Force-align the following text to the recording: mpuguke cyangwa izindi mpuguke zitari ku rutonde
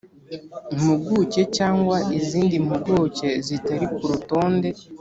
mpuguke 0.77 1.41
cyangwa 1.57 1.97
izindi 2.19 2.55
mpuguke 2.67 3.29
zitari 3.45 3.85
ku 3.93 4.01
rutonde 4.11 4.69